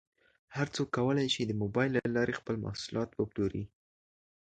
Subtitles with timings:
[0.55, 3.63] هر څوک کولی شي د مبایل له لارې خپل محصولات وپلوري.